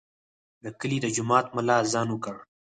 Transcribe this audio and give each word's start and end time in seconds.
د 0.63 0.65
کلي 0.79 0.97
د 1.01 1.07
جومات 1.15 1.45
ملا 1.55 1.75
اذان 1.83 2.07
وکړ. 2.11 2.35